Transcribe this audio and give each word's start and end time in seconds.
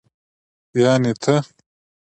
يعنې 0.81 1.11
ته. 1.23 1.35